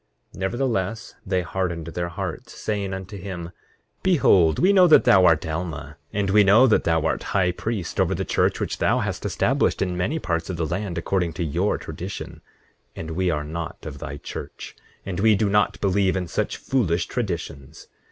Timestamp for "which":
8.59-8.79